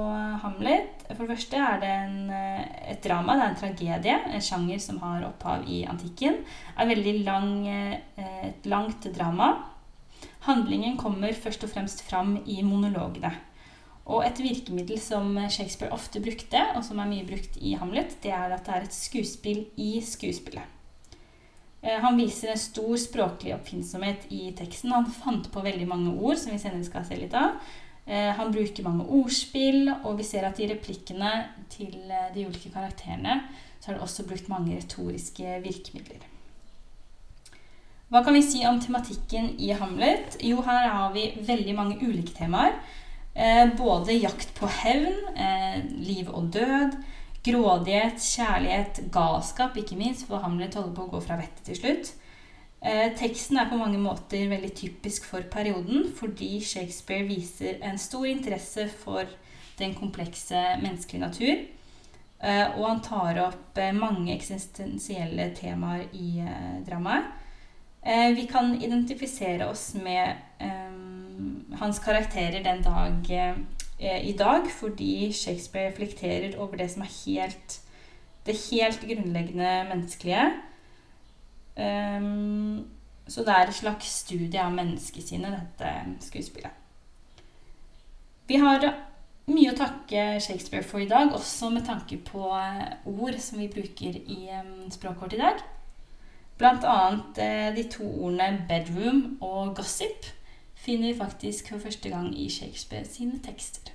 Hamlet. 0.42 1.04
For 1.12 1.28
det 1.28 1.36
første 1.36 1.58
er 1.62 1.76
det 1.78 1.90
en, 1.94 2.30
eh, 2.34 2.92
et 2.92 3.04
drama, 3.04 3.36
det 3.36 3.44
er 3.44 3.50
en 3.50 3.60
tragedie. 3.60 4.16
En 4.34 4.42
sjanger 4.42 4.80
som 4.80 4.98
har 4.98 5.28
opphav 5.28 5.68
i 5.70 5.86
antikken. 5.86 6.44
Er 6.76 6.88
veldig 6.88 7.24
lang, 7.24 7.68
eh, 7.68 8.00
et 8.48 8.66
langt 8.66 9.02
drama. 9.16 9.64
Handlingen 10.42 10.98
kommer 10.98 11.32
først 11.34 11.64
og 11.64 11.70
fremst 11.70 12.02
fram 12.02 12.38
i 12.48 12.64
monologene. 12.64 13.32
Og 14.08 14.26
et 14.26 14.38
virkemiddel 14.38 14.98
som 14.98 15.36
Shakespeare 15.48 15.92
ofte 15.92 16.20
brukte, 16.20 16.76
og 16.76 16.84
som 16.84 16.98
er 16.98 17.06
mye 17.06 17.28
brukt 17.28 17.62
i 17.62 17.76
Hamlet, 17.76 18.20
det 18.24 18.32
er 18.32 18.52
at 18.52 18.66
det 18.66 18.74
er 18.74 18.82
et 18.82 18.92
skuespill 18.92 19.68
i 19.78 20.02
skuespillet. 20.02 20.64
Han 21.84 22.18
viser 22.18 22.50
en 22.50 22.58
stor 22.58 22.96
språklig 22.96 23.54
oppfinnsomhet 23.54 24.26
i 24.32 24.52
teksten. 24.52 24.92
Han 24.92 25.06
fant 25.06 25.52
på 25.52 25.62
veldig 25.62 25.88
mange 25.88 26.20
ord, 26.20 26.38
som 26.38 26.52
vi 26.52 26.58
senere 26.58 26.84
skal 26.84 27.06
se 27.06 27.16
litt 27.16 27.34
av. 27.34 27.52
Eh, 28.10 28.32
han 28.36 28.52
bruker 28.52 28.86
mange 28.86 29.06
ordspill, 29.06 29.86
og 30.04 30.18
vi 30.18 30.26
ser 30.26 30.48
at 30.48 30.60
i 30.60 30.70
replikkene 30.72 31.32
til 31.70 31.94
eh, 32.10 32.32
de 32.34 32.48
ulike 32.50 32.72
karakterene 32.74 33.42
så 33.80 33.92
er 33.92 33.96
det 33.96 34.04
også 34.04 34.26
brukt 34.28 34.50
mange 34.52 34.76
retoriske 34.76 35.60
virkemidler. 35.64 36.26
Hva 38.10 38.24
kan 38.26 38.34
vi 38.36 38.42
si 38.44 38.64
om 38.68 38.82
tematikken 38.82 39.54
i 39.62 39.70
Hamlet? 39.78 40.40
Jo, 40.44 40.64
her 40.66 40.90
har 40.90 41.14
vi 41.14 41.30
veldig 41.46 41.76
mange 41.78 42.00
ulike 42.02 42.34
temaer. 42.36 42.74
Både 43.78 44.18
jakt 44.18 44.50
på 44.58 44.68
hevn, 44.82 45.14
liv 46.02 46.28
og 46.34 46.50
død, 46.52 46.98
Grådighet, 47.40 48.20
kjærlighet, 48.20 49.00
galskap, 49.14 49.78
ikke 49.80 49.96
minst, 49.96 50.26
for 50.28 50.44
Hamlet 50.44 50.76
holder 50.76 50.92
på 50.96 51.06
å 51.06 51.12
gå 51.14 51.22
fra 51.24 51.38
vettet 51.40 51.70
til 51.70 51.78
slutt. 51.78 52.10
Eh, 52.80 53.10
teksten 53.20 53.58
er 53.60 53.68
på 53.68 53.78
mange 53.80 54.00
måter 54.00 54.48
veldig 54.48 54.72
typisk 54.78 55.26
for 55.28 55.44
perioden, 55.52 56.06
fordi 56.16 56.62
Shakespeare 56.64 57.28
viser 57.28 57.82
en 57.84 58.00
stor 58.00 58.26
interesse 58.30 58.88
for 59.02 59.28
den 59.80 59.96
komplekse 59.96 60.62
menneskelige 60.80 61.26
natur. 61.26 61.66
Eh, 62.40 62.80
og 62.80 62.86
han 62.88 63.02
tar 63.04 63.42
opp 63.44 63.78
eh, 63.78 63.92
mange 63.96 64.32
eksistensielle 64.32 65.50
temaer 65.60 66.08
i 66.16 66.40
eh, 66.40 66.80
dramaet. 66.88 67.28
Eh, 68.00 68.32
vi 68.38 68.48
kan 68.48 68.72
identifisere 68.80 69.68
oss 69.68 69.92
med 70.00 70.40
eh, 70.64 71.76
hans 71.82 72.00
karakterer 72.00 72.64
den 72.64 72.84
dag 72.84 73.36
i 74.00 74.32
dag 74.40 74.70
fordi 74.72 75.34
Shakespeare 75.36 75.90
reflekterer 75.92 76.54
over 76.56 76.78
det 76.80 76.86
som 76.94 77.02
er 77.04 77.12
helt 77.26 77.74
det 78.48 78.56
helt 78.70 79.02
grunnleggende 79.04 79.72
menneskelige. 79.90 80.46
Um, 81.80 82.88
så 83.30 83.46
det 83.46 83.54
er 83.54 83.70
et 83.70 83.78
slags 83.78 84.10
studie 84.26 84.60
av 84.62 84.74
menneskesinnet, 84.74 85.54
dette 85.54 85.92
skuespillet. 86.26 86.76
Vi 88.50 88.58
har 88.58 88.88
mye 89.50 89.72
å 89.72 89.78
takke 89.78 90.24
Shakespeare 90.42 90.86
for 90.86 91.02
i 91.04 91.10
dag, 91.10 91.34
også 91.34 91.70
med 91.74 91.86
tanke 91.86 92.18
på 92.26 92.50
eh, 92.58 92.96
ord 93.10 93.38
som 93.42 93.62
vi 93.62 93.70
bruker 93.70 94.18
i 94.18 94.40
språkkort 94.94 95.36
i 95.38 95.42
dag. 95.42 95.62
Blant 96.60 96.84
annet 96.90 97.40
eh, 97.44 97.70
de 97.76 97.86
to 97.94 98.06
ordene 98.10 98.66
'bedroom' 98.68 99.38
og 99.42 99.78
'gossip' 99.78 100.34
finner 100.76 101.14
vi 101.14 101.20
faktisk 101.20 101.70
for 101.70 101.86
første 101.86 102.10
gang 102.10 102.34
i 102.34 102.50
Shakespeare 102.50 103.06
sine 103.06 103.40
tekster. 103.46 103.94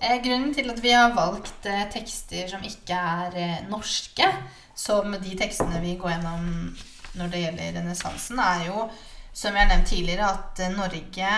Grunnen 0.00 0.52
til 0.54 0.70
at 0.70 0.82
vi 0.84 0.92
har 0.92 1.14
valgt 1.16 1.66
eh, 1.68 1.86
tekster 1.92 2.48
som 2.50 2.64
ikke 2.66 2.96
er 2.96 3.66
norske, 3.70 4.28
som 4.76 5.16
de 5.22 5.36
tekstene 5.38 5.80
vi 5.84 5.96
går 6.00 6.16
gjennom 6.16 6.48
når 7.16 7.32
det 7.32 7.42
gjelder 7.42 7.76
renessansen, 7.78 8.40
er 8.44 8.66
jo, 8.68 8.86
som 9.32 9.56
jeg 9.56 9.64
har 9.64 9.70
nevnt 9.72 9.88
tidligere, 9.88 10.28
at 10.36 10.60
Norge 10.74 11.30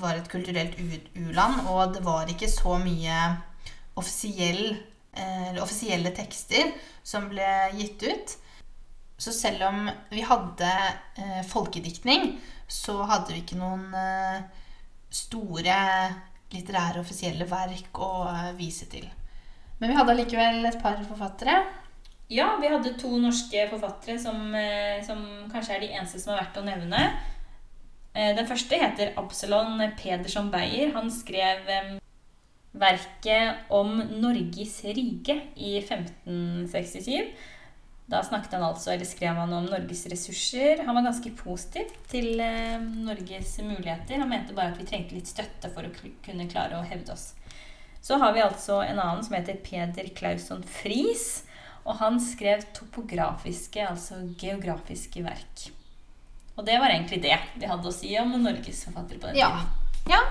var 0.00 0.18
et 0.18 0.30
kulturelt 0.30 0.74
u-land, 1.14 1.60
og 1.70 1.94
det 1.94 2.02
var 2.02 2.26
ikke 2.30 2.50
så 2.50 2.76
mye 2.82 3.18
offisiell, 3.98 4.74
offisielle 5.62 6.10
tekster 6.14 6.72
som 7.06 7.28
ble 7.30 7.46
gitt 7.78 8.02
ut. 8.06 8.34
Så 9.20 9.32
selv 9.36 9.66
om 9.68 9.84
vi 10.10 10.22
hadde 10.24 10.70
eh, 11.20 11.42
folkediktning, 11.44 12.38
så 12.70 13.02
hadde 13.04 13.34
vi 13.34 13.42
ikke 13.42 13.58
noen 13.60 13.90
eh, 13.92 14.38
store 15.12 15.76
litterære 16.54 17.02
offisielle 17.02 17.46
verk 17.48 18.00
å 18.02 18.10
eh, 18.30 18.50
vise 18.58 18.88
til. 18.90 19.06
Men 19.80 19.92
vi 19.92 19.96
hadde 19.96 20.14
allikevel 20.14 20.66
et 20.68 20.80
par 20.82 20.98
forfattere. 21.08 21.60
Ja, 22.30 22.52
vi 22.60 22.70
hadde 22.70 22.94
to 23.00 23.10
norske 23.18 23.64
forfattere 23.70 24.18
som, 24.22 24.54
eh, 24.54 25.00
som 25.06 25.22
kanskje 25.52 25.76
er 25.76 25.84
de 25.84 25.92
eneste 25.94 26.20
som 26.22 26.34
er 26.34 26.42
verdt 26.44 26.60
å 26.60 26.66
nevne. 26.66 27.04
Eh, 28.14 28.34
den 28.36 28.46
første 28.46 28.78
heter 28.78 29.14
Absalon 29.20 29.80
Pedersson 29.98 30.50
Beyer. 30.52 30.92
Han 30.94 31.10
skrev 31.14 31.98
verket 32.70 33.70
om 33.74 33.96
Norges 34.22 34.76
rike 34.86 35.40
i 35.56 35.78
1567. 35.80 37.32
Da 38.10 38.24
snakket 38.26 38.56
han 38.56 38.64
altså, 38.66 38.90
eller 38.90 39.06
skrev 39.06 39.36
han 39.38 39.52
om 39.54 39.66
Norges 39.70 40.02
ressurser. 40.10 40.82
Han 40.86 40.96
var 40.98 41.06
ganske 41.06 41.30
positiv 41.38 41.92
til 42.10 42.40
eh, 42.42 42.80
Norges 42.80 43.52
muligheter. 43.62 44.18
Han 44.18 44.32
mente 44.32 44.56
bare 44.56 44.72
at 44.72 44.80
vi 44.80 44.86
trengte 44.88 45.14
litt 45.14 45.30
støtte 45.30 45.70
for 45.70 45.86
å 45.86 46.08
kunne 46.24 46.48
klare 46.50 46.80
å 46.80 46.86
hevde 46.90 47.14
oss. 47.14 47.28
Så 48.02 48.18
har 48.18 48.32
vi 48.34 48.42
altså 48.42 48.80
en 48.82 48.98
annen 48.98 49.22
som 49.22 49.36
heter 49.36 49.60
Peder 49.62 50.08
Clausson 50.16 50.64
Friis. 50.66 51.44
Og 51.84 52.00
han 52.00 52.18
skrev 52.22 52.64
topografiske, 52.76 53.84
altså 53.86 54.18
geografiske 54.40 55.22
verk. 55.24 55.68
Og 56.58 56.66
det 56.66 56.80
var 56.82 56.90
egentlig 56.90 57.20
det 57.22 57.36
vi 57.54 57.68
hadde 57.70 57.88
å 57.88 57.94
si 57.94 58.10
om 58.20 58.34
Norges 58.42 58.82
forfattere 58.88 59.22
på 59.22 59.30
den 59.30 59.38
ja. 59.38 59.52
tiden. 59.54 60.10
Ja. 60.10 60.24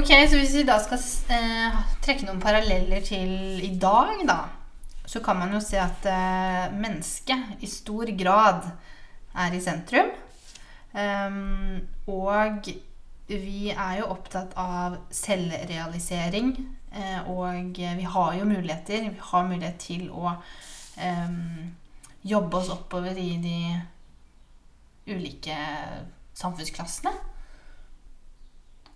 Ok, 0.00 0.08
så 0.08 0.38
hvis 0.38 0.56
vi 0.56 0.64
da 0.64 0.78
skal 0.80 1.04
eh, 1.36 1.78
trekke 2.00 2.24
noen 2.24 2.40
paralleller 2.42 3.04
til 3.04 3.60
i 3.66 3.74
dag, 3.82 4.24
da 4.24 4.40
så 5.10 5.20
kan 5.24 5.40
man 5.40 5.50
jo 5.56 5.58
se 5.62 5.78
at 5.82 6.06
eh, 6.06 6.70
mennesket 6.70 7.64
i 7.64 7.66
stor 7.66 8.12
grad 8.18 8.68
er 9.34 9.56
i 9.56 9.62
sentrum. 9.62 10.12
Um, 10.90 11.80
og 12.10 12.68
vi 13.30 13.70
er 13.70 13.96
jo 14.00 14.10
opptatt 14.14 14.54
av 14.58 15.00
selvrealisering. 15.14 16.52
Eh, 16.94 17.30
og 17.30 17.74
vi 17.74 18.06
har 18.14 18.38
jo 18.38 18.46
muligheter. 18.46 19.10
Vi 19.10 19.26
har 19.32 19.48
mulighet 19.50 19.82
til 19.82 20.06
å 20.14 20.30
eh, 20.98 21.34
jobbe 22.30 22.62
oss 22.62 22.70
oppover 22.74 23.18
i 23.18 23.32
de 23.42 23.58
ulike 25.10 25.58
samfunnsklassene. 26.38 27.16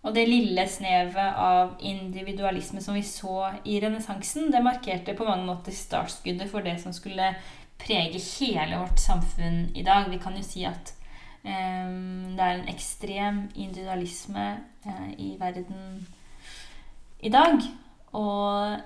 Og 0.05 0.13
det 0.13 0.27
lille 0.29 0.67
snevet 0.69 1.37
av 1.41 1.79
individualisme 1.81 2.83
som 2.85 2.97
vi 2.97 3.03
så 3.09 3.49
i 3.65 3.79
renessansen, 3.81 4.51
det 4.53 4.61
markerte 4.65 5.15
på 5.17 5.25
mange 5.25 5.47
måter 5.49 5.73
startskuddet 5.73 6.51
for 6.51 6.65
det 6.67 6.77
som 6.83 6.93
skulle 6.93 7.31
prege 7.81 8.21
hele 8.21 8.83
vårt 8.83 9.01
samfunn 9.01 9.71
i 9.75 9.83
dag. 9.87 10.11
Vi 10.13 10.21
kan 10.21 10.37
jo 10.37 10.45
si 10.45 10.67
at 10.69 10.93
um, 11.41 12.37
det 12.37 12.45
er 12.45 12.53
en 12.59 12.69
ekstrem 12.69 13.41
individualisme 13.55 14.47
uh, 14.85 15.09
i 15.17 15.35
verden 15.41 16.07
i 17.21 17.33
dag. 17.33 17.57
Og 18.13 18.79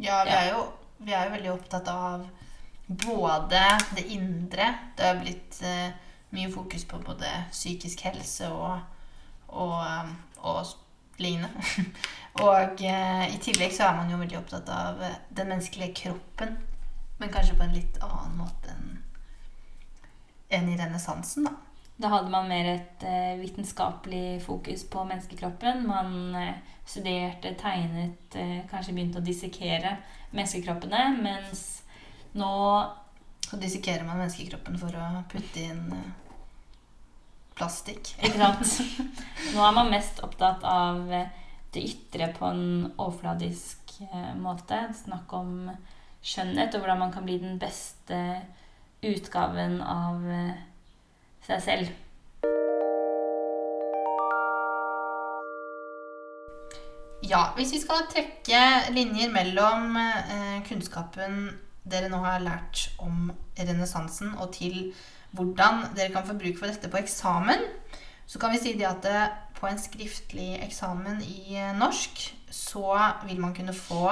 Ja, 0.00 0.24
vi 0.26 0.34
er 0.34 0.50
jo, 0.50 0.66
vi 0.98 1.14
er 1.14 1.26
jo 1.26 1.34
veldig 1.38 1.52
opptatt 1.54 1.88
av 1.88 2.26
både 2.88 3.60
det 3.94 4.02
indre 4.10 4.66
Det 4.98 5.04
har 5.06 5.20
blitt 5.20 5.60
uh, 5.62 5.92
mye 6.34 6.50
fokus 6.50 6.84
på 6.84 6.98
både 6.98 7.30
psykisk 7.54 8.02
helse 8.08 8.50
og 8.50 8.89
og, 9.50 9.76
um, 9.84 10.14
og 10.46 10.74
lignende. 11.20 11.50
og 12.46 12.82
eh, 12.86 13.26
i 13.34 13.38
tillegg 13.42 13.74
så 13.76 13.90
er 13.90 13.98
man 13.98 14.10
jo 14.12 14.20
veldig 14.20 14.38
opptatt 14.40 14.70
av 14.72 15.02
eh, 15.04 15.18
den 15.36 15.52
menneskelige 15.52 15.96
kroppen. 16.04 16.56
Men 17.20 17.32
kanskje 17.32 17.58
på 17.58 17.66
en 17.66 17.76
litt 17.76 18.00
annen 18.04 18.38
måte 18.40 18.72
enn 18.74 18.96
enn 20.50 20.66
i 20.66 20.76
renessansen, 20.78 21.44
da. 21.46 21.52
Da 22.00 22.08
hadde 22.08 22.30
man 22.32 22.48
mer 22.48 22.66
et 22.72 23.02
eh, 23.06 23.36
vitenskapelig 23.38 24.40
fokus 24.42 24.86
på 24.88 25.04
menneskekroppen. 25.04 25.84
Man 25.86 26.34
eh, 26.34 26.56
studerte, 26.88 27.52
tegnet, 27.60 28.34
eh, 28.34 28.62
kanskje 28.70 28.94
begynte 28.96 29.20
å 29.20 29.26
dissekere 29.26 29.98
menneskekroppene. 30.32 31.04
Mens 31.20 31.66
nå 32.38 32.50
Så 33.50 33.56
dissekerer 33.58 34.04
man 34.06 34.20
menneskekroppen 34.20 34.76
for 34.78 34.94
å 34.94 35.06
putte 35.30 35.62
inn 35.64 35.88
eh, 35.90 36.10
plastikk. 37.60 38.14
Ikke 38.24 38.40
sant? 38.40 39.06
Nå 39.54 39.62
er 39.62 39.76
man 39.76 39.92
mest 39.92 40.22
opptatt 40.24 40.64
av 40.66 41.04
det 41.70 41.84
ytre 41.84 42.30
på 42.34 42.48
en 42.48 42.64
overfladisk 42.96 43.98
eh, 44.08 44.32
måte. 44.40 44.82
Snakk 45.04 45.32
om 45.36 45.68
skjønnhet 46.24 46.74
og 46.74 46.82
hvordan 46.82 47.04
man 47.04 47.12
kan 47.14 47.26
bli 47.28 47.38
den 47.42 47.60
beste 47.60 48.18
utgaven 49.06 49.80
av 49.84 50.24
eh, 50.28 50.62
seg 51.46 51.66
selv. 51.68 51.92
Ja, 57.30 57.50
hvis 57.54 57.74
vi 57.76 57.82
skal 57.82 58.08
trekke 58.10 58.60
linjer 58.96 59.30
mellom 59.32 59.92
eh, 60.00 60.62
kunnskapen 60.66 61.50
dere 61.90 62.10
nå 62.10 62.20
har 62.24 62.42
lært 62.42 62.88
om 63.00 63.30
renessansen, 63.58 64.34
og 64.40 64.52
til 64.56 64.92
hvordan 65.36 65.86
dere 65.96 66.12
kan 66.14 66.26
få 66.26 66.36
bruk 66.38 66.58
for 66.58 66.70
dette 66.70 66.90
på 66.90 67.00
eksamen, 67.00 67.62
så 68.26 68.38
kan 68.38 68.52
vi 68.54 68.60
si 68.62 68.74
det 68.78 68.86
at 68.88 69.06
på 69.60 69.68
en 69.68 69.80
skriftlig 69.80 70.52
eksamen 70.64 71.20
i 71.22 71.56
eh, 71.58 71.72
norsk 71.76 72.22
så 72.50 72.94
vil 73.26 73.40
man 73.42 73.54
kunne 73.54 73.74
få 73.76 74.06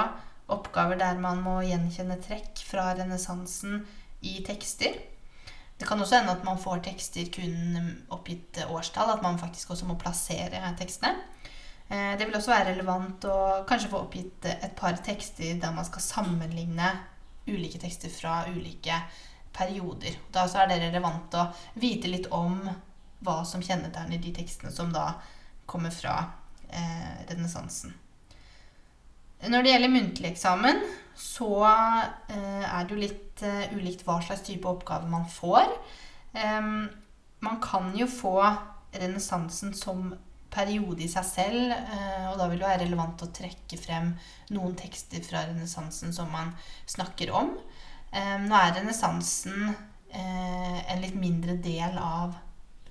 oppgaver 0.49 0.99
der 0.99 1.19
man 1.21 1.41
må 1.45 1.59
gjenkjenne 1.65 2.19
trekk 2.23 2.61
fra 2.65 2.91
renessansen 2.97 3.83
i 4.25 4.39
tekster. 4.45 4.95
Det 5.79 5.87
kan 5.87 6.01
også 6.01 6.19
hende 6.19 6.35
at 6.35 6.43
man 6.43 6.59
får 6.59 6.83
tekster 6.89 7.29
kun 7.31 8.01
oppgitt 8.11 8.59
årstall, 8.67 9.13
at 9.13 9.23
man 9.23 9.39
faktisk 9.39 9.71
også 9.71 9.87
må 9.87 9.95
plassere 9.99 10.73
tekstene. 10.79 11.15
Eh, 11.89 12.17
det 12.19 12.27
vil 12.27 12.35
også 12.35 12.53
være 12.53 12.73
relevant 12.73 13.25
å 13.25 13.37
kanskje 13.69 13.91
få 13.93 14.03
oppgitt 14.05 14.49
et 14.51 14.75
par 14.77 14.99
tekster 15.05 15.57
der 15.61 15.73
man 15.75 15.87
skal 15.87 16.05
sammenligne 16.05 16.91
ulike 17.49 17.79
tekster 17.81 18.11
fra 18.13 18.43
ulike 18.51 18.99
perioder. 19.59 20.15
Da 20.31 20.45
er 20.47 20.71
det 20.71 20.79
relevant 20.87 21.35
å 21.35 21.49
vite 21.79 22.11
litt 22.11 22.29
om 22.35 22.61
hva 23.19 23.41
som 23.45 23.63
kjennetegner 23.63 24.21
de 24.23 24.31
tekstene 24.35 24.71
som 24.71 24.93
da 24.95 25.11
kommer 25.69 25.91
fra 25.93 26.15
eh, 26.69 27.25
renessansen. 27.29 27.93
Når 29.49 29.63
det 29.63 29.73
gjelder 29.73 29.93
muntlig 29.93 30.31
eksamen, 30.31 30.81
så 31.19 31.51
eh, 31.67 32.63
er 32.63 32.87
det 32.87 32.95
jo 32.95 33.03
litt 33.03 33.43
eh, 33.43 33.75
ulikt 33.75 34.05
hva 34.07 34.17
slags 34.23 34.47
type 34.47 34.67
oppgave 34.67 35.07
man 35.11 35.27
får. 35.31 35.77
Man 37.39 37.57
kan 37.63 37.93
jo 37.95 38.05
få 38.11 38.35
renessansen 38.91 39.71
som 39.73 40.11
periode 40.53 41.03
i 41.05 41.09
seg 41.09 41.25
selv, 41.27 41.73
eh, 41.73 42.25
og 42.31 42.39
da 42.39 42.47
vil 42.49 42.59
det 42.59 42.67
være 42.67 42.83
relevant 42.83 43.23
å 43.23 43.31
trekke 43.33 43.77
frem 43.79 44.11
noen 44.55 44.75
tekster 44.77 45.21
fra 45.25 45.45
renessansen 45.47 46.13
som 46.15 46.31
man 46.33 46.51
snakker 46.89 47.31
om. 47.35 47.53
Eh, 48.11 48.37
nå 48.41 48.55
er 48.57 48.75
renessansen 48.79 49.69
eh, 49.69 50.79
en 50.93 51.01
litt 51.03 51.17
mindre 51.17 51.57
del 51.61 51.97
av 52.01 52.37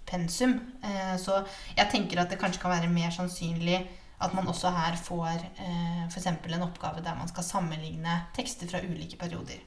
pensum. 0.09 0.59
Eh, 0.83 1.17
så 1.21 1.41
jeg 1.77 1.91
tenker 1.93 2.23
at 2.23 2.31
det 2.33 2.41
kanskje 2.41 2.63
kan 2.63 2.75
være 2.77 2.93
mer 2.93 3.11
sannsynlig 3.15 3.83
at 4.19 4.35
man 4.35 4.49
også 4.51 4.71
her 4.75 4.97
får 4.99 5.43
eh, 5.63 6.05
f.eks. 6.09 6.27
en 6.27 6.63
oppgave 6.67 7.03
der 7.05 7.15
man 7.19 7.29
skal 7.31 7.47
sammenligne 7.47 8.21
tekster 8.37 8.71
fra 8.71 8.81
ulike 8.83 9.19
perioder. 9.19 9.61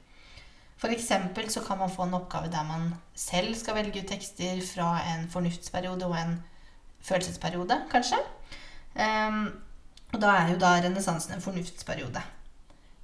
F.eks. 0.82 1.12
så 1.54 1.62
kan 1.62 1.78
man 1.78 1.92
få 1.92 2.04
en 2.04 2.18
oppgave 2.18 2.52
der 2.52 2.64
man 2.64 2.94
selv 3.16 3.56
skal 3.56 3.76
velge 3.76 4.02
ut 4.02 4.08
tekster 4.10 4.60
fra 4.66 4.96
en 5.14 5.30
fornuftsperiode 5.30 6.06
og 6.06 6.18
en 6.18 6.40
følelsesperiode, 7.02 7.78
kanskje. 7.92 8.18
Um, 8.96 9.46
og 10.12 10.22
da 10.22 10.34
er 10.36 10.52
jo 10.52 10.60
da 10.60 10.74
renessansen 10.82 11.36
en 11.36 11.42
fornuftsperiode. 11.42 12.22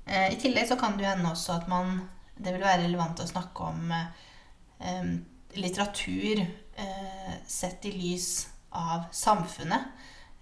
Uh, 0.08 0.28
I 0.34 0.40
tillegg 0.42 0.68
så 0.68 0.76
kan 0.76 0.98
det 0.98 1.06
jo 1.06 1.14
hende 1.14 1.32
også 1.32 1.54
at 1.62 1.70
man 1.72 2.02
Det 2.38 2.54
vil 2.54 2.64
være 2.64 2.84
relevant 2.86 3.20
å 3.22 3.30
snakke 3.30 3.72
om 3.72 3.94
eh, 3.94 5.10
litteratur 5.58 6.44
eh, 6.44 7.34
sett 7.48 7.86
i 7.86 7.94
lys 7.96 8.48
av 8.78 9.08
samfunnet. 9.12 9.90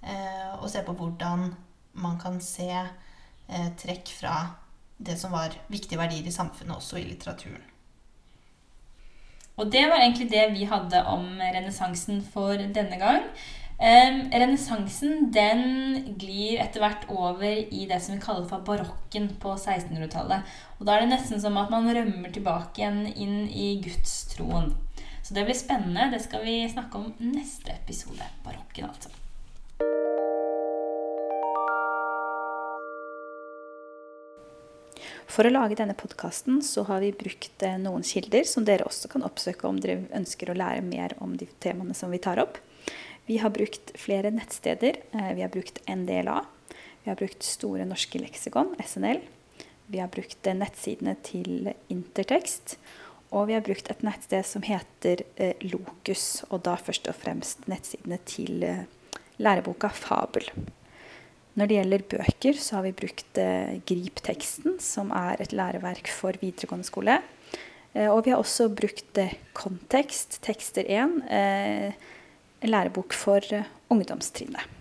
Eh, 0.01 0.51
og 0.59 0.69
se 0.71 0.83
på 0.85 0.95
hvordan 0.97 1.49
man 2.01 2.19
kan 2.21 2.41
se 2.43 2.69
eh, 2.75 3.69
trekk 3.79 4.11
fra 4.19 4.35
det 4.97 5.17
som 5.19 5.33
var 5.35 5.55
viktige 5.71 5.99
verdier 5.99 6.27
i 6.27 6.33
samfunnet, 6.33 6.77
også 6.77 6.99
i 6.99 7.07
litteraturen. 7.07 7.63
Og 9.55 9.71
det 9.71 9.85
var 9.87 10.01
egentlig 10.01 10.27
det 10.31 10.49
vi 10.51 10.67
hadde 10.67 10.99
om 11.07 11.39
renessansen 11.39 12.19
for 12.33 12.59
denne 12.59 12.99
gang. 12.99 13.29
Um, 13.75 14.31
Renessansen 14.31 15.33
den 15.35 16.15
glir 16.15 16.61
etter 16.63 16.79
hvert 16.79 17.01
over 17.11 17.43
i 17.43 17.81
det 17.89 17.97
som 17.99 18.15
vi 18.15 18.21
kaller 18.23 18.45
for 18.47 18.63
barokken 18.63 19.27
på 19.41 19.51
1600-tallet. 19.57 20.47
Og 20.79 20.87
da 20.87 20.95
er 20.95 21.03
det 21.03 21.11
nesten 21.11 21.41
som 21.43 21.59
at 21.59 21.73
man 21.73 21.89
rømmer 21.91 22.31
tilbake 22.31 22.79
igjen 22.79 23.01
inn 23.11 23.41
i 23.51 23.73
gudstroen. 23.83 24.71
Så 25.25 25.35
det 25.35 25.43
blir 25.43 25.57
spennende. 25.59 26.07
Det 26.13 26.21
skal 26.23 26.45
vi 26.47 26.61
snakke 26.71 27.01
om 27.01 27.11
neste 27.19 27.75
episode. 27.75 28.23
Barokken, 28.45 28.87
altså. 28.87 29.11
For 35.27 35.43
å 35.43 35.51
lage 35.51 35.75
denne 35.75 35.97
podkasten 35.99 36.61
så 36.63 36.85
har 36.87 37.01
vi 37.03 37.09
brukt 37.11 37.65
eh, 37.65 37.75
noen 37.81 38.05
kilder 38.07 38.47
som 38.47 38.63
dere 38.63 38.87
også 38.87 39.11
kan 39.11 39.25
oppsøke 39.27 39.67
om 39.67 39.81
dere 39.83 40.05
ønsker 40.15 40.47
å 40.47 40.55
lære 40.55 40.85
mer 40.85 41.17
om 41.19 41.35
de 41.35 41.49
temaene 41.59 41.97
som 41.97 42.13
vi 42.13 42.21
tar 42.23 42.39
opp. 42.39 42.61
Vi 43.25 43.37
har 43.41 43.49
brukt 43.49 43.91
flere 43.99 44.31
nettsteder. 44.31 44.99
Eh, 45.11 45.31
vi 45.33 45.41
har 45.41 45.49
brukt 45.49 45.81
NDLA. 45.89 46.45
Vi 47.03 47.09
har 47.09 47.17
brukt 47.19 47.43
Store 47.43 47.85
norske 47.85 48.21
leksikon, 48.21 48.75
SNL. 48.85 49.21
Vi 49.87 50.01
har 50.01 50.11
brukt 50.13 50.47
eh, 50.47 50.57
nettsidene 50.57 51.15
til 51.25 51.71
Intertekst. 51.93 52.77
Og 53.35 53.49
vi 53.49 53.57
har 53.57 53.65
brukt 53.65 53.89
et 53.91 54.03
nettsted 54.05 54.45
som 54.47 54.63
heter 54.63 55.25
Lokus, 55.65 56.45
og 56.53 56.61
da 56.63 56.77
først 56.79 57.09
og 57.09 57.17
fremst 57.19 57.65
nettsidene 57.67 58.19
til 58.23 58.63
læreboka 59.41 59.89
Fabel. 59.91 60.45
Når 61.57 61.67
det 61.67 61.79
gjelder 61.79 62.05
bøker, 62.13 62.59
så 62.61 62.77
har 62.77 62.85
vi 62.85 62.93
brukt 62.95 63.41
Gripteksten, 63.89 64.77
som 64.79 65.11
er 65.11 65.41
et 65.43 65.57
læreverk 65.57 66.07
for 66.13 66.37
videregående 66.39 66.87
skole. 66.87 67.17
Eh, 67.95 68.11
og 68.11 68.25
vi 68.25 68.33
har 68.33 68.43
også 68.43 68.69
brukt 68.75 69.17
eh, 69.21 69.33
Kontekst, 69.55 70.41
tekster 70.45 70.87
1, 70.87 71.17
eh, 71.31 71.87
en 71.87 71.93
lærebok 72.69 73.13
for 73.13 73.41
eh, 73.53 73.63
ungdomstrinnet. 73.89 74.74